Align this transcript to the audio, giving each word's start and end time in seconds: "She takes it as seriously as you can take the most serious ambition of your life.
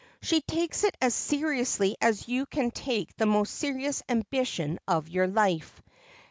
"She 0.19 0.41
takes 0.41 0.83
it 0.83 0.97
as 0.99 1.13
seriously 1.13 1.95
as 2.01 2.27
you 2.27 2.47
can 2.47 2.71
take 2.71 3.15
the 3.17 3.27
most 3.27 3.53
serious 3.53 4.01
ambition 4.09 4.79
of 4.87 5.07
your 5.09 5.27
life. 5.27 5.79